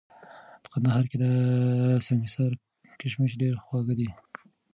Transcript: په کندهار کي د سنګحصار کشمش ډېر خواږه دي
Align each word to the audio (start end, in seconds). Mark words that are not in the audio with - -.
په 0.63 0.67
کندهار 0.73 1.03
کي 1.11 1.17
د 1.23 1.25
سنګحصار 2.05 2.51
کشمش 3.01 3.31
ډېر 3.41 3.53
خواږه 3.63 3.93
دي 3.99 4.09